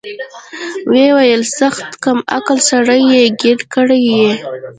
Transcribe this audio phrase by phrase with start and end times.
[0.91, 4.27] ويې ويل سخت کم عقله سړى يې ګير کړى يې.